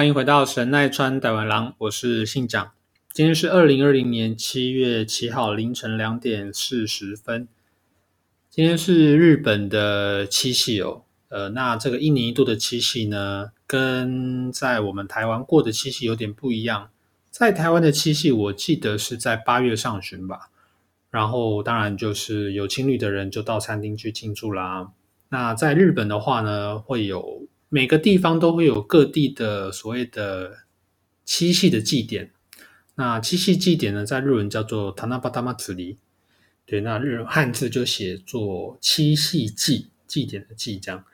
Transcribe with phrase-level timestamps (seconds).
[0.00, 2.72] 欢迎回到神奈川台湾郎，我是信长。
[3.12, 7.46] 今天是二零二零年七月七号凌晨两点四十分。
[8.48, 16.88] 今天是日本的七夕哦，呃，那这个一年一度的七夕呢，跟在我们台湾过的七夕有点不一样。
[17.30, 20.48] 在台湾的七夕，我记得是在八月上旬吧。
[21.10, 24.92] 然后当然就是有情侣的人就到餐厅去庆祝啦。
[25.28, 27.39] 那在日本的话呢，会有。
[27.72, 30.64] 每个地方都会有各地的所谓的
[31.24, 32.32] 七夕的祭典。
[32.96, 35.96] 那七夕祭典呢，在日文叫做 Tanabata Matsuri。
[36.66, 41.04] 对，那日汉字就写作七夕祭，祭典的祭这样。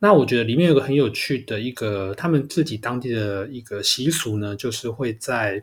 [0.00, 5.62] 那我觉得里面有个很有趣的一个他们自己当地的一个习俗呢，就是会在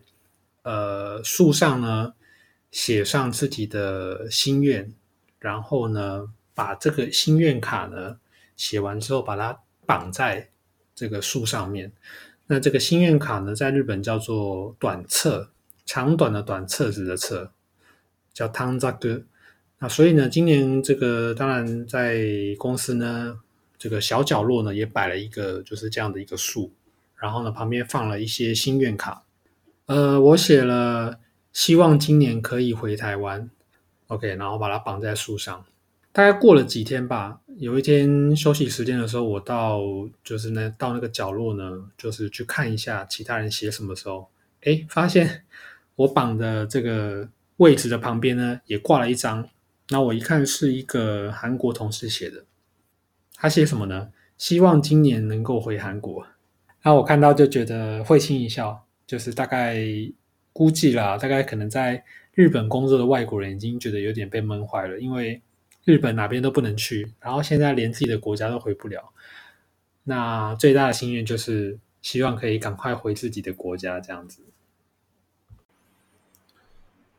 [0.63, 2.13] 呃树上呢
[2.71, 4.93] 写上自己的心愿，
[5.39, 8.17] 然后呢把这个心愿卡呢
[8.55, 9.59] 写完之后把它。
[9.91, 10.47] 绑在
[10.95, 11.91] 这个树上面，
[12.47, 15.49] 那这个心愿卡呢，在日本叫做短册，
[15.85, 17.51] 长短的短册子的册，
[18.33, 19.21] 叫汤扎哥。
[19.79, 22.23] 那所以呢，今年这个当然在
[22.57, 23.37] 公司呢，
[23.77, 26.71] 这个小角落呢也摆了一个就是这样的一个树，
[27.17, 29.25] 然后呢旁边放了一些心愿卡。
[29.87, 31.19] 呃，我写了
[31.51, 33.49] 希望今年可以回台湾
[34.07, 35.65] ，OK，然后把它绑在树上。
[36.13, 39.81] 大概过了几天吧，有一天休息时间的时候，我到
[40.23, 44.29] 就是那到那个角落呢，就是去看一下其他人写什么时候，
[44.61, 45.43] 哎，发现
[45.95, 49.47] 我绑的这个位置的旁边呢，也挂了一张。
[49.89, 52.45] 那我一看是一个韩国同事写的，
[53.35, 54.11] 他写什么呢？
[54.37, 56.25] 希望今年能够回韩国。
[56.83, 59.77] 那我看到就觉得会心一笑，就是大概
[60.53, 62.03] 估计啦，大概可能在
[62.33, 65.41] 日本工作的外国人已经觉得有点被闷坏了，因为。
[65.83, 69.11] 日本哪边都不能去，然后现在连自己的国家都回不了。
[70.03, 74.43] 那最大的心愿就是希望可以赶快回自己的国家，这样子。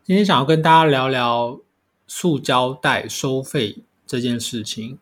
[0.05, 1.61] 今天想要跟大家聊聊
[2.06, 4.99] 塑胶袋收费这件事情。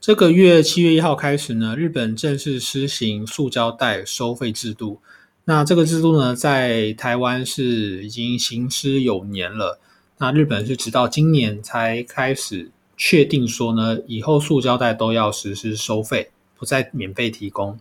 [0.00, 5.00] 这个月七月一号开始呢，日本正式施行塑胶袋收费制度。
[5.46, 9.80] 那这个制度呢，在台湾是已经行之有年了。
[10.24, 17.78] 那日本是直到今年才开始确定说呢，以后塑胶袋都要实施收费，不再免费提供。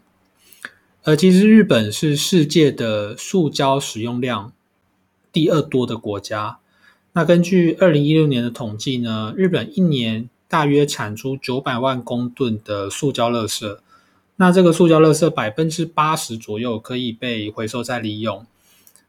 [1.04, 4.52] 而，其实日本是世界的塑胶使用量
[5.32, 6.58] 第二多的国家。
[7.14, 13.78] 那根据二零一六年的统计呢，日本一年大约产出九百万公吨的塑胶垃圾。
[14.36, 18.46] 那这个塑胶垃圾百分之八十左右可以被回收再利用。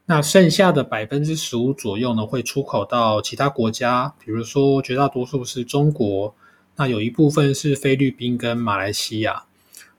[0.06, 6.34] 那剩下的百分之十五左右呢，会出口到其他国家，比如说绝大多数是中国，
[6.76, 9.44] 那有一部分是菲律宾跟马来西亚。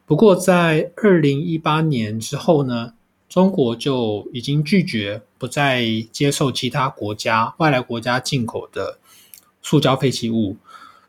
[0.05, 2.94] 不过在二零一八年之后呢，
[3.27, 8.99] 中国就已经拒绝不再接受其他国家外来国家进口的
[9.63, 10.57] 塑胶废弃物，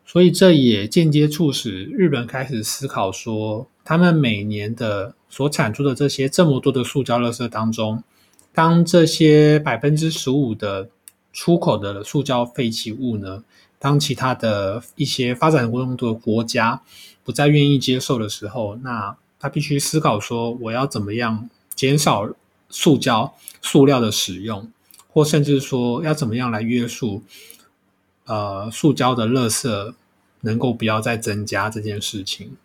[0.07, 8.03] 所以这也间接促使日本开始思考说，他们每年的所产出的这些这么多的塑胶垃圾当中。
[8.57, 10.89] 当这些百分之十五的
[11.31, 13.43] 出口的塑胶废弃物呢，
[13.77, 16.81] 当其他的一些发展中的国家
[17.23, 22.31] 不再愿意接受的时候，那他必须思考说，我要怎么样减少
[22.67, 23.31] 塑胶
[23.61, 24.71] 塑料的使用，
[25.07, 27.21] 或甚至说要怎么样来约束，
[28.25, 29.93] 呃，塑胶的垃圾
[30.41, 32.57] 能够不要再增加这件事情。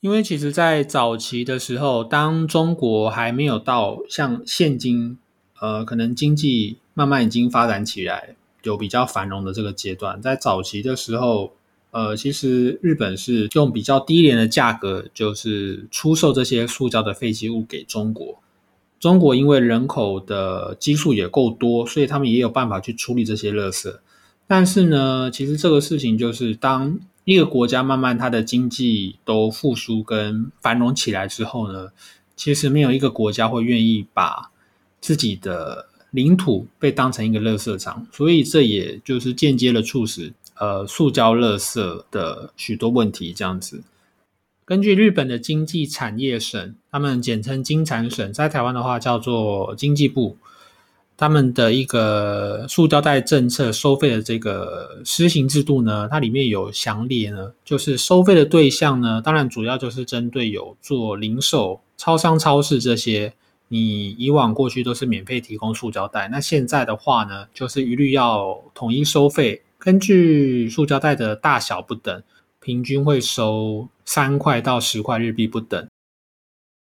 [0.00, 5.18] 因为其实，在早期的时候，当中国还没有到像现今，
[5.60, 11.52] 呃，可能经济慢慢已经发展起来，有比较繁荣的这个阶段，在早期的时候，
[11.90, 18.38] 呃，其实日本是用比较低廉的价格，就是出售这些塑胶的废弃物给中国。
[18.98, 23.94] 中国因为人口的基数也够多，所以他们也有办法去处理这些垃圾。
[24.46, 26.98] 但是呢，其实这个事情就是当
[27.34, 31.90] 一个国家慢慢它的经济都复苏跟繁荣起来之后呢，
[32.36, 34.50] 其实没有一个国家会愿意把
[35.00, 43.82] 自己的领土被当成一个垃圾场，所以这也就是间接的促使呃塑胶垃圾的许多问题这样子。
[44.64, 50.36] 根据日本的经济产业省，他们简称经产省，在台湾的话叫做经济部，
[51.20, 63.34] 他们的一个塑胶袋政策收费的这个施行制度呢，它里面有详列呢，就是收费的对象呢，当然主要就是针对有做零售、超商、超市这些，
[63.68, 72.22] 你以往过去都是免费提供塑胶袋，那现在的话呢，就是一律要统一收费，根据塑胶袋的大小不等。
[72.62, 75.86] 平均会收三块到十块日币不等。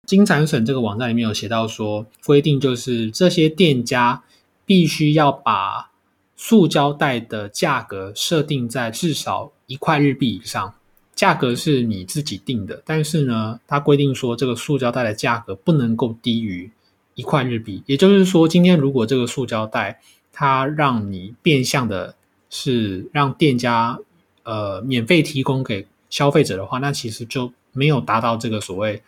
[0.05, 4.23] 金产省这个网站里面有写到说，规定就是这些店家
[4.65, 5.91] 必须要把
[6.35, 10.73] 塑胶袋的价格设定在至少一块日币以上。
[11.15, 16.71] 价格是你自己定的，但是呢，它规定说这个塑胶袋的价格不能够低于
[17.15, 17.83] 一块日币。
[17.85, 20.01] 也就是说，今天如果这个塑胶袋
[20.31, 22.15] 它让你变相的
[22.49, 23.99] 是让店家。
[24.45, 29.01] 呃，免费提供给消费者的话，那其实就没有达到这个所谓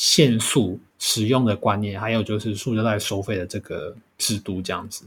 [0.00, 5.04] 限速使用的观念，还有就是塑胶袋收费的这个制度这样子。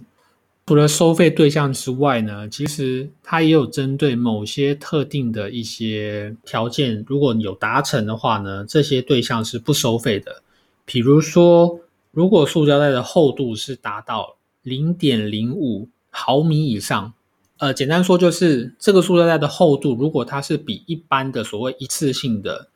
[0.68, 10.44] 除了收费对象之外呢，其实它也有针对某些特定的一些条件，如果有达成的话呢，这些对象是不收费的。
[10.84, 11.80] 比如说，
[12.12, 17.14] 如果塑胶袋的厚度是达到零点零五毫米以上。
[17.58, 22.68] 呃，简单说就是这个塑料袋的厚度，如果它是比一般的所谓一次性的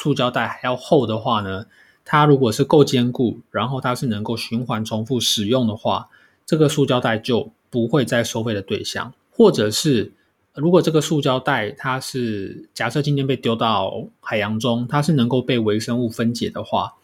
[0.00, 1.66] 塑胶袋还要厚的话呢，
[2.04, 6.08] 它如果是够坚固，然后它是能够循环重复使用的话，
[6.46, 9.12] 这个塑胶袋就不会再收费的对象。
[9.32, 10.12] 或者是
[10.54, 16.94] 如果这个塑胶袋它是假设今天被丢到海洋中，它是能够被微生物分解的话，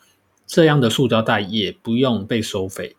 [0.46, 2.94] 这样的塑胶袋也不用被收费。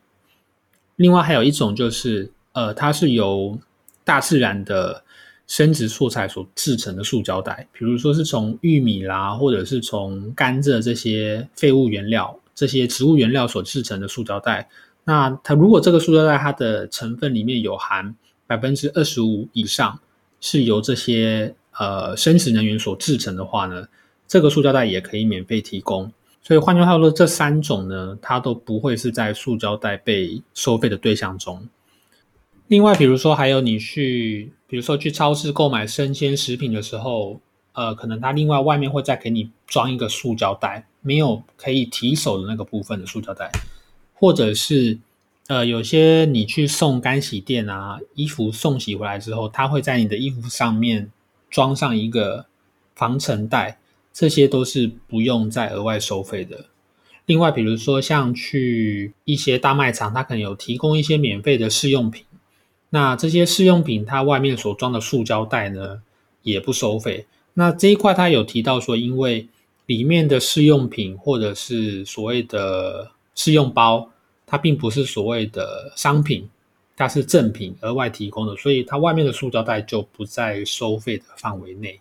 [0.97, 3.57] 另外还有一种就是，呃，它是由
[4.03, 5.05] 大自然的
[5.47, 14.68] 生殖素材所制成的塑胶袋，比如说是从玉米啦，或者是从甘蔗这些废物原料、这些植物原料所制成的塑胶袋。
[15.03, 18.15] 那它如果这个塑胶袋它的成分里面有含
[18.47, 20.00] 百分之二十五以上
[20.42, 23.88] 是由这些呃生殖能源所制成的话呢，
[24.27, 26.12] 这个塑胶袋也可以免费提供。
[26.42, 31.68] 所以换句话说，这三种呢，它都不会是在塑胶袋被收费的对象中。
[32.67, 37.39] 另外，比如说还有你去，比如说去超市购买生鲜食品的时候，
[37.73, 43.51] 呃，可能它另外外面会再给你装一个塑胶袋，没有可以提手的那个部分的塑胶袋，
[44.15, 44.97] 或者是
[45.45, 51.11] 呃，有些你去送干洗店啊，衣服送洗回来之后，它会在你的衣服上面
[51.51, 52.47] 装上一个
[52.95, 53.77] 防尘袋，
[54.11, 56.65] 这些都是不用再额外收费的。
[57.27, 62.25] 另外，比如说像去一些大卖场，它可能有提供一些免费的试用品。
[62.95, 66.01] 那这些试用品，它外面所装的塑胶袋呢，
[66.44, 67.25] 也不收费。
[67.56, 69.50] 那这一块，它有提到说，因为
[69.86, 74.09] 里面的试用品或者是所谓的试用包，
[74.45, 76.47] 它并不是所谓的商品，
[76.95, 81.99] 它是赠品，额外提供的，所以它外面的塑胶袋就不在收费的范围内。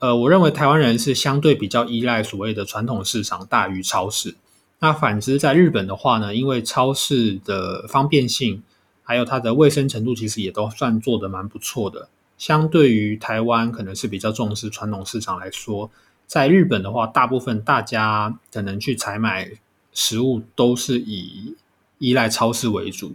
[0.00, 4.34] 呃，我认为台湾人是相对比较依赖所谓的传统市场大于超市。
[4.80, 8.64] 那反之，在日本的话呢，因为超市的方便性。
[9.08, 12.10] 还有它的卫生程度，其实也都算做的蛮不错的。
[12.36, 15.90] 相对于台湾，可能是比较重视传统市场来说，
[16.26, 19.50] 在日本的话，大部分大家可能去采买
[19.94, 21.56] 食物都是以
[21.96, 23.14] 依赖超市为主。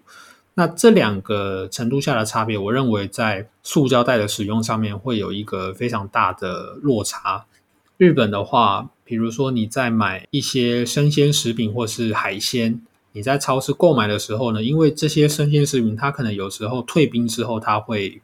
[0.55, 7.45] 那这两个程度下的差别，我认为在塑胶袋的使用上面会有一个非常大的落差。
[7.97, 12.81] 日本的话，比如说你在买一些生鲜食品或是海鲜。
[13.13, 18.21] 你在超市购买的时候呢，因为这些生鲜食品它可能有时候退冰之后它会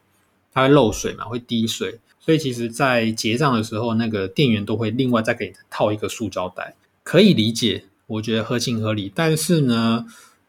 [0.52, 9.12] 它会漏水嘛，会滴水，所以其实，在结账的时候，那个店员都会另外再给你套一个塑胶袋，可以理解，我觉得合情合理。
[9.14, 10.06] 但是呢，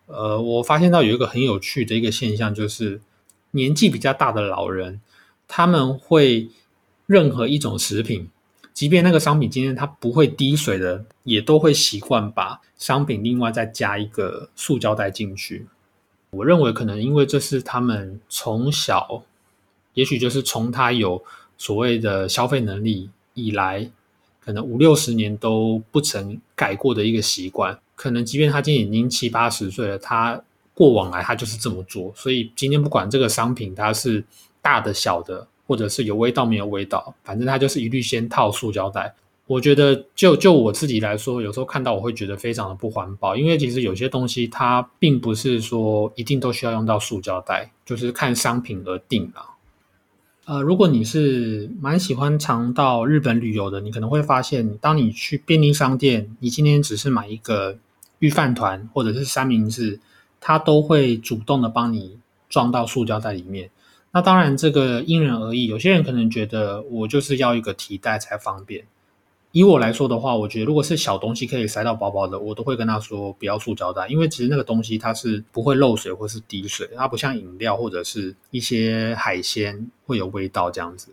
[0.06, 3.00] 呃，我发现到有一个很有趣的一个现象，就是
[3.52, 5.00] 年纪比较大的老人，
[5.46, 6.48] 他们会
[7.06, 8.28] 任何一种食品。
[8.80, 15.66] 即便那个商品今天它不会滴水的，也都会习惯把商品另外再加一个塑胶袋进去。
[16.30, 19.22] 我认为可能因为这是他们从小，
[19.92, 21.22] 也许就是从他有
[21.58, 23.90] 所谓的消费能力以来，
[24.40, 27.78] 可能五六十年都不曾改过的一个习惯。
[27.94, 32.10] 可能即便他今天已经七八十岁了，他过往来他就是这么做。
[32.16, 34.24] 所以今天不管这个商品它是
[34.62, 39.14] 大的、小的，或者是有味道没有味道，反正它就是一律先套塑胶袋。
[39.46, 49.46] 我觉得就就我自己来说，有时候看到我会觉得非常的不环保，因为其实有些东西它并不是说一定都需要用到塑胶袋，就是看商品而定啦。
[50.46, 57.78] 呃，如果你是蛮喜欢常到日本旅游的，你可能会发现，当你去便利商店，你今天只是买一个
[58.18, 60.00] 御饭团或者是三明治，
[60.40, 63.70] 它都会主动的帮你装到塑胶袋里面。
[64.12, 68.84] 那当然这个因人而异，有些人可能觉得我就是要一个提袋才方便。
[69.52, 81.12] 以我来说的话，我觉得如果是小东西可以塞到包包的，我都会跟他说不要塑胶袋，因为其实那个东西它是不会漏水或是滴水，它不像饮料或者是一些海鲜会有味道这样子。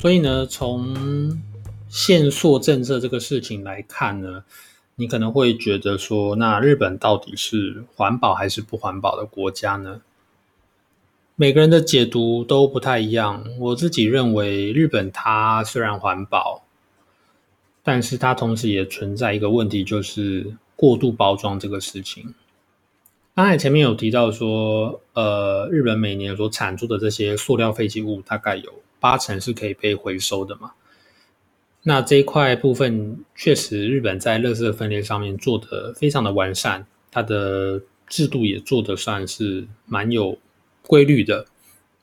[0.00, 1.38] 所以呢，从
[1.90, 4.44] 限塑政策这个事情来看呢，
[4.94, 10.00] 你可能会觉得说，那日本到底是环保还是不环保的国家呢？
[11.36, 13.44] 每个人的解读都不太一样。
[13.58, 16.64] 我自己认为，日本它虽然环保，
[17.82, 22.34] 但是它同时也存在一个问题，就是过度包装这个事情。
[23.34, 28.72] 刚才前面有提到说，呃，日本每年所产出的这些塑料废弃物，大概有。
[29.00, 30.72] 八成是可以被回收的嘛？
[31.82, 40.38] 那这一块部分确实，日本在垃圾分类上面做的非常的完善，它的制度也做的算是蛮有
[40.86, 41.46] 规律的。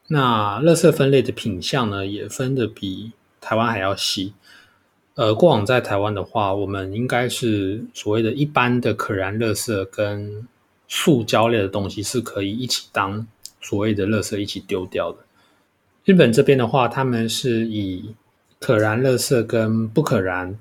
[0.08, 4.34] 那垃圾分类的品相呢，也分的比台湾还要细。
[5.14, 10.48] 呃，过往在台湾的话，我们应该是所谓的一般的可燃垃圾跟
[10.88, 13.28] 塑胶类的东西是可以一起当
[13.62, 15.18] 所谓的垃圾一起丢掉的。
[16.08, 18.16] 日本这边的话，他们是以
[18.62, 20.58] 可燃垃圾跟不可燃，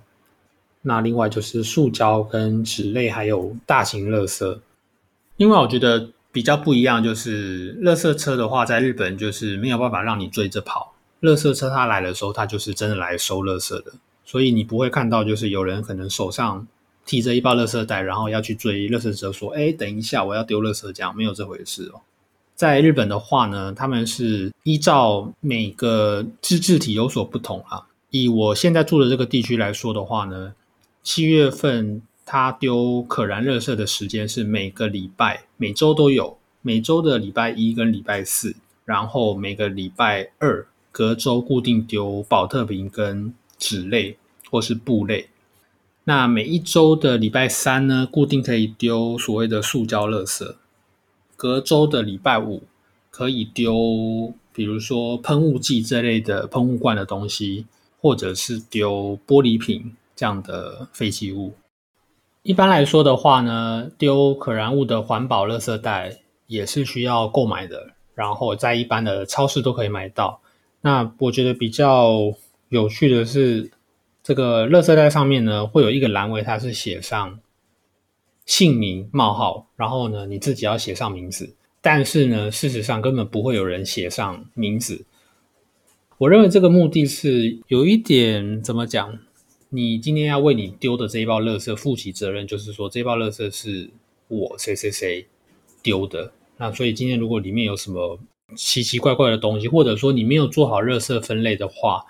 [0.83, 4.59] 那另外就是塑胶跟纸类，还有大型垃圾。
[5.37, 10.97] 另外，我觉得比较不一样就是，垃圾车的话，在日本就是没有办法让你追着跑。
[11.21, 13.93] 垃圾车它来的时候，它就是真的来收垃圾的，
[14.25, 16.67] 所以你不会看到就是有人可能手上
[17.05, 22.01] 提着一包垃圾袋，然后要去追垃圾车，说：“哎，等一下，我要丢垃圾。”这样没有这回事哦。
[22.57, 27.87] 在日本的话呢，他们是依照每个自治体有所不同啊。
[28.11, 30.55] 以我现在住的这个地区来说的话呢，
[31.03, 44.17] 七月份他丢可燃热圾的时间是每个礼拜、每周都有，每周的礼拜一跟礼拜四，然后每个礼拜二隔周固定丢保特瓶跟纸类
[44.51, 45.29] 或是布类。
[46.05, 50.55] 那每一周的礼拜三呢，固定可以丢所谓的塑胶垃圾。
[51.37, 52.63] 隔周的礼拜五
[53.11, 57.67] 可以丢，比如说喷雾剂这类的喷雾罐的东西，
[58.01, 61.53] 或者是丢玻璃瓶这样的废弃物。
[62.43, 70.41] 一般来说的话呢，丢可燃物的环保垃圾袋也是需要购买的，然后在一般的超市都可以买到。
[70.81, 72.33] 那我觉得比较
[72.69, 73.71] 有趣的是，
[74.23, 77.39] 这个垃圾袋上面呢会有一个栏位，它是写上。
[78.47, 81.55] 姓名冒号，然后呢，你自己要写上名字。
[81.83, 85.05] 但是呢，事实上根本不会有人写上名字。
[86.19, 89.19] 我认为这个目的是有一点怎么讲？
[89.69, 93.91] 你今天要为你丢的这一包垃圾负起责任，就是说这包垃圾是
[94.29, 95.27] 我谁谁谁
[95.83, 96.33] 丢的。
[96.57, 98.19] 那所以今天如果里面有什么
[98.57, 102.05] 奇奇怪怪的东西，或者说你没有做好垃圾分类的话，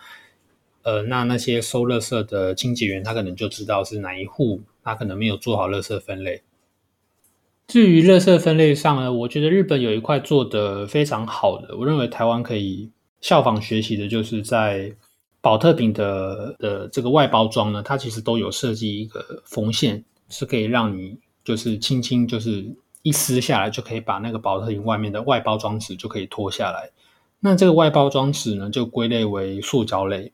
[0.86, 4.62] 呃，那那些收垃圾的清洁员他可能就知道是哪一户。
[4.88, 6.44] 他可能没有做好垃圾分类。
[7.66, 14.94] 至于垃圾分类上呢，我觉得日本有一块做得非常好的，我认为台湾可以效仿学习的，就是在
[15.40, 22.64] 保特瓶的的这个外包装呢，它其实都有设计一个缝线，是可以让你就是轻轻就是
[23.02, 26.92] 一撕下来，就可以把那个保特瓶外面的外包装纸就可以脱下来。
[27.40, 30.30] 那这个外包装纸呢，就归类为塑胶类，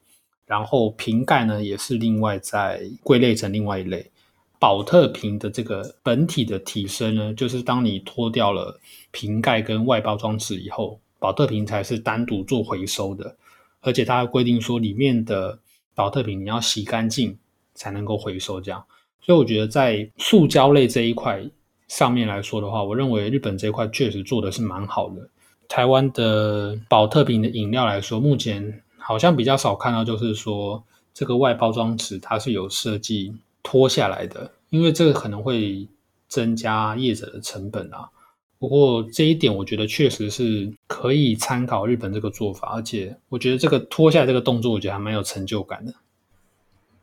[0.53, 4.11] 然后瓶盖呢也是另外再归类成另外一类。
[4.59, 8.79] 保特瓶的这个本体的提升呢，就是当你脱掉了
[9.11, 13.35] 瓶盖跟外包装纸以后，保特瓶才是单独做回收的，
[13.81, 15.59] 而且它规定说里面的
[15.95, 17.39] 保特瓶你要洗干净
[17.75, 18.61] 才能够回收。
[18.61, 18.85] 这样，
[19.23, 21.43] 所以我觉得在塑胶类这一块
[21.89, 25.29] 上面来说的话，我认为日本这一块确实做的是蛮好的。
[25.67, 30.83] 台湾的保特瓶的饮料来说，目前好像比较少看到，就是说
[31.13, 33.35] 这个外包装纸它是有设计。
[33.65, 35.87] 脱下来的，因为这个可能会
[36.27, 38.11] 增加业者的成本啊。
[38.59, 45.95] 不过这一点，我觉得确实是可以参考日本这个做法，而且我觉得这个脱下这个动作，我觉得还蛮有成就感的。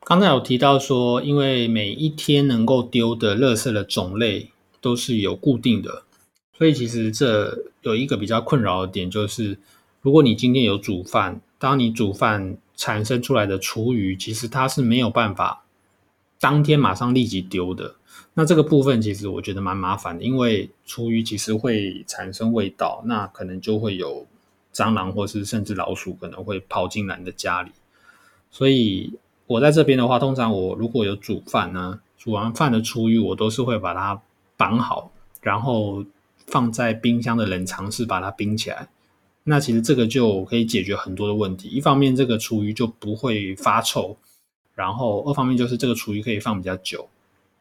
[0.04, 4.50] 刚才有提到说，因为每一天能够丢的垃圾的种类
[4.82, 6.04] 都是有固定的，
[6.58, 9.58] 所以其实这有一个比较困扰的点，就是
[10.02, 15.66] 如果你今天有煮饭，当你煮饭产生出来的厨余，其实它是没有办法
[16.40, 17.96] 当天马上立即丢的。
[18.34, 24.26] 那这个部分其实我觉得蛮麻烦的，因为厨余其实会产生味道，那可能就会有
[24.74, 27.72] 蟑螂或是甚至老鼠可能会跑进来的家里。
[28.50, 29.14] 所以
[29.46, 34.22] 我在这边的话，通常我如果有煮饭呢，煮完饭的厨余我都是会把它
[34.56, 35.12] 绑好，
[35.42, 36.06] 然后
[36.48, 38.88] 放在冰箱的冷藏室把它冰起来。
[39.44, 41.70] 那其实这个就可以解决很多的问题。
[41.70, 44.18] 一方面这个厨余就不会发臭，
[44.76, 47.08] 然后二方面就是这个厨余可以放比较久。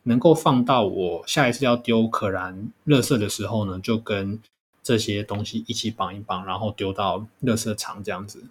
[0.05, 4.41] 能够放到我下一次要丢可燃垃圾的时候呢，就跟
[4.83, 8.45] 这些东西一起绑一绑，然后丢到垃圾场这样子。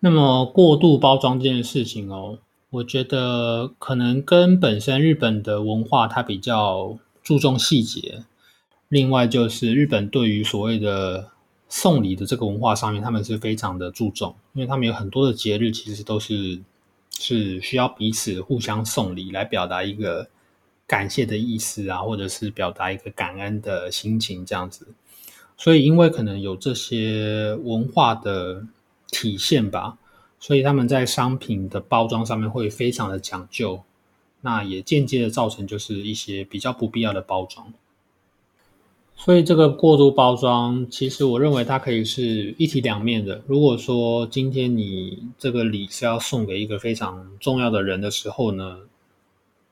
[0.00, 2.38] 那么过度包装这件事情哦，
[2.70, 8.22] 我觉得可能跟本身日本的文化它比较注重细节，
[8.88, 11.30] 另外就是日本对于所谓的
[11.74, 16.60] 送礼的这个文化上面，他们是非常的注重，因为他们有很多的节日其实都是
[17.18, 20.28] 是需要彼此互相送礼来表达一个。
[20.86, 24.88] 感谢的意思啊，或者是表达一个感恩的心情，这样子。
[25.56, 28.66] 所以，因为可能有这些文化的
[29.10, 29.96] 体现吧，
[30.38, 33.82] 所以他们在商品的包装上面会非常的讲究。
[34.42, 37.72] 那也间接的造成就是一些比较不必要的包装。
[39.16, 43.42] 所以，这个过度包装，其实我认为它可以是一体两面的。
[43.46, 48.80] 如果说今天你这个礼是要送给一个非常重要的人的时候呢？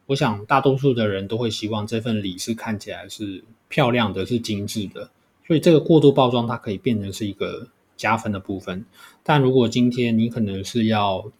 [0.06, 5.10] 我想大多数的人都会希望这份礼是看起来是漂亮的，是精致的，
[5.46, 8.84] 所以这个过度包装它可以变成是一个加分的部分。
[9.22, 11.30] 但如果今天你可能是要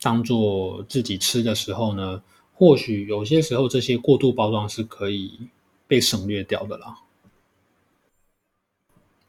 [0.00, 2.22] 当做自己吃的时候呢，
[2.52, 5.32] 或许有些时候这些过度包装是可以
[5.86, 6.98] 被省略掉的啦。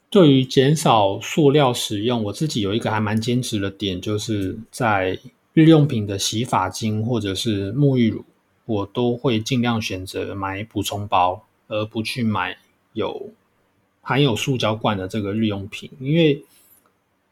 [0.09, 5.19] 对于减少塑料使用，我自己有一个还蛮坚持的点，就是在
[5.53, 8.23] 日用品的洗发精或者是沐浴乳。
[8.65, 12.57] 我都会尽量选择买补充包，而不去买
[12.91, 13.29] 有
[14.01, 16.43] 含有塑胶罐的这个日用品，因为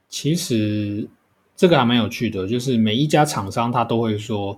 [0.08, 1.10] 其实
[1.58, 4.58] 这个还蛮有趣的，就是每一家厂商他都会说，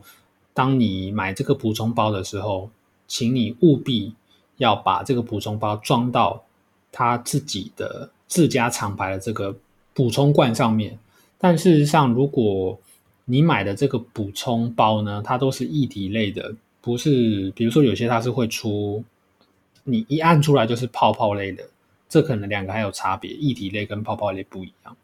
[0.53, 2.69] 当你买这个补充包的时候，
[3.07, 4.13] 请你务必
[4.57, 6.43] 要把这个补充包装到
[6.91, 9.55] 他自己的自家厂牌的这个
[9.93, 10.97] 补充罐上面。
[11.37, 12.79] 但事实上，如果
[13.25, 16.55] 你买的这个补充包呢，它都是一体类的。
[16.81, 19.03] 不是，比如说有些它是会出，
[19.83, 21.63] 你一按出来就是泡泡类的，
[22.07, 24.95] 这可能两个还有差别，液体类跟泡泡类不一样。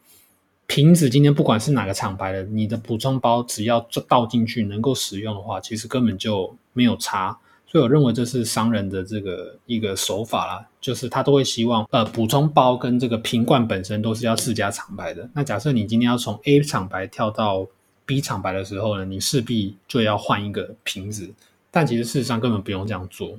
[0.66, 7.38] 瓶子今天不管是哪个厂牌的，你的补充包只要倒进去能够使用的话，其实根本就没有差。
[7.74, 15.28] 所以我认为这是商人的这个一个手法啦，就是他都会希望呃补充包跟这个瓶罐本身都是要自家厂牌的。
[15.34, 17.66] 那假设你今天要从 A 厂牌跳到
[18.06, 21.28] B 厂牌的时候呢，你势必就要换一个瓶子。
[21.72, 23.36] 但其实事实上根本不用这样做。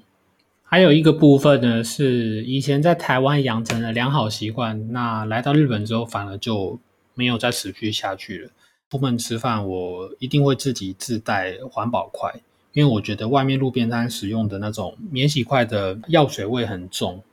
[0.63, 6.77] 还有一个部分呢，是以前在台湾养成了良好习惯，那来到日本之后反而就
[7.13, 8.49] 没有再持续下去了。
[8.91, 12.41] 出门吃饭，我一定会自己自带环保筷，
[12.75, 17.23] 因为我觉得外面路边摊使用的那种免洗筷的药水味很重。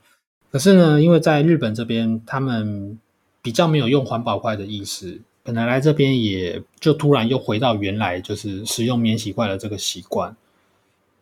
[0.53, 2.97] 可是呢，因为在日本这边，他们
[3.43, 10.37] 比较没有用环保筷的意思，本来来这边也就突然又回到原来就是使用免洗筷的这个习惯。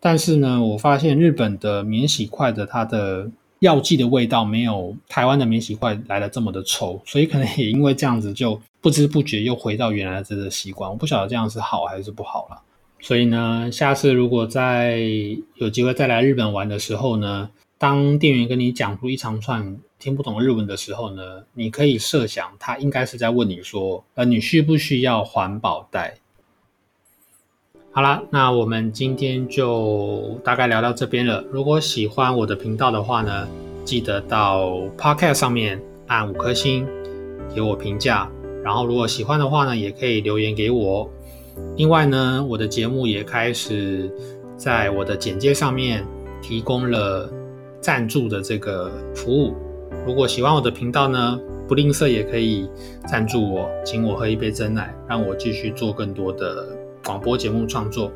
[0.00, 3.30] 但是呢，我发现日本的免洗筷的它的
[3.61, 10.90] 药剂的味道没有台湾的免洗筷来的这么的臭，所以可能也因为这样子，就不知不觉又回到原来的这个习惯。
[10.90, 12.61] 我不晓得这样是好还是不好了。
[13.02, 15.00] 所以呢，下次如果在
[15.54, 26.16] 有机会再来日本玩的时候呢，当店员跟你讲出一长串听不懂日文的时候呢，你可以设想他应该是在问你说，呃，你需不需要环保袋？
[27.92, 31.42] 好啦，那我们今天就大概聊到这边了。
[31.50, 33.48] 如果喜欢我的频道的话呢，
[33.84, 36.86] 记得到 Podcast 上面按五颗星
[37.54, 38.30] 给我评价。
[38.62, 41.10] 然后如果喜欢的话呢，也可以留言给我。
[41.76, 44.10] 另外呢，我的节目也开始
[44.56, 46.04] 在我的简介上面
[46.42, 47.30] 提供了
[47.80, 49.54] 赞助的这个服务。
[50.06, 52.68] 如果喜欢我的频道呢，不吝啬也可以
[53.06, 56.66] 赞助我，请我喝一杯真奶，让我继续做更多的。
[57.02, 58.12] 广播节目创作，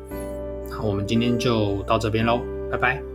[0.69, 3.14] 好，我们今天就到这边喽，拜拜。